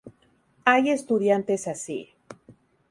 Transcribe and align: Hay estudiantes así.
Hay 0.65 0.89
estudiantes 0.89 1.67
así. 1.67 2.09